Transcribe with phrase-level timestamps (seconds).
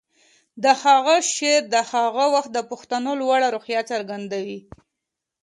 [0.63, 4.59] د هغه شعر د هغه وخت د پښتنو لوړه روحیه څرګندوي